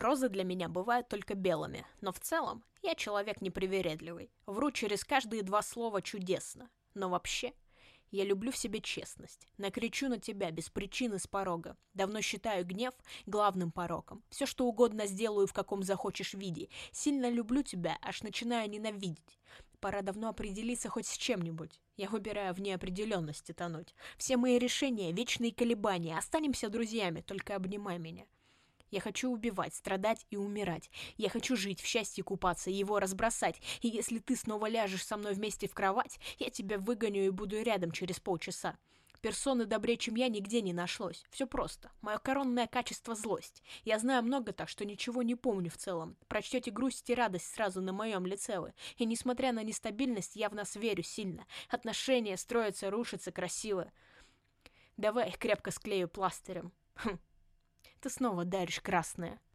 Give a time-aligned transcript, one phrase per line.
[0.00, 4.30] Розы для меня бывают только белыми, но в целом я человек непривередливый.
[4.46, 6.70] Вру через каждые два слова чудесно.
[6.94, 7.52] Но вообще,
[8.10, 9.46] я люблю в себе честность.
[9.58, 11.76] Накричу на тебя без причины с порога.
[11.92, 12.94] Давно считаю гнев
[13.26, 14.24] главным пороком.
[14.30, 16.70] Все, что угодно сделаю в каком захочешь виде.
[16.92, 19.38] Сильно люблю тебя, аж начинаю ненавидеть.
[19.80, 21.78] Пора давно определиться хоть с чем-нибудь.
[21.98, 23.94] Я выбираю в неопределенности тонуть.
[24.16, 26.16] Все мои решения— вечные колебания.
[26.16, 28.24] Останемся друзьями, только обнимай меня.
[28.90, 30.90] Я хочу убивать, страдать и умирать.
[31.16, 33.60] Я хочу жить, в счастье купаться, его разбросать.
[33.82, 37.62] И если ты снова ляжешь со мной вместе в кровать, я тебя выгоню и буду
[37.62, 38.76] рядом через полчаса.
[39.20, 41.24] Персоны добрее, чем я, нигде не нашлось.
[41.30, 41.90] Все просто.
[42.00, 43.62] Мое коронное качество— злость.
[43.84, 46.16] Я знаю много так, что ничего не помню в целом.
[46.26, 48.72] Прочтете грусть и радость сразу на моем лице вы.
[48.96, 51.44] И несмотря на нестабильность, я в нас верю сильно.
[51.68, 53.92] Отношения строятся, рушатся красиво.
[54.96, 56.72] Давай их крепко склею пластырем.
[56.96, 57.18] Хм.
[58.00, 59.40] Ты снова даришь красное.